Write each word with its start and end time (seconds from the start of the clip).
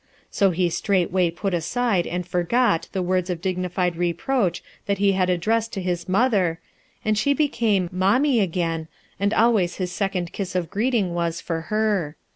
So 0.31 0.49
he 0.49 0.67
straightway 0.71 1.29
put 1.29 1.53
aside 1.53 2.07
and 2.07 2.25
forgot, 2.27 2.87
the 2.91 3.03
words 3.03 3.29
dignified 3.39 3.95
reproach 3.95 4.63
that 4.87 4.97
he 4.97 5.11
had 5.11 5.29
addressed 5.29 5.73
to 5.73 5.79
his 5.79 6.09
mother, 6.09 6.59
and 7.05 7.15
she 7.15 7.33
became 7.35 7.87
"mommie" 7.91 8.39
again, 8.39 8.87
and 9.19 9.31
always 9.31 9.75
his 9.75 9.91
second 9.91 10.33
kiss 10.33 10.55
of 10.55 10.71
greeting 10.71 11.13
was 11.13 11.39
for 11.39 11.61
her. 11.69 12.15